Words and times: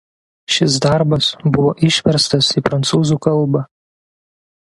Šis 0.53 0.77
darbas 0.85 1.27
buvo 1.57 1.73
išverstas 1.89 2.49
į 2.63 2.65
prancūzų 2.71 3.19
kalbą. 3.27 3.63